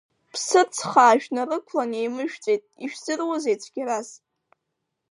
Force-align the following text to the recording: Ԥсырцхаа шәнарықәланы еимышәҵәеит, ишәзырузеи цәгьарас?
Ԥсырцхаа 0.33 1.21
шәнарықәланы 1.21 1.95
еимышәҵәеит, 1.99 2.63
ишәзырузеи 2.83 3.57
цәгьарас? 3.61 4.09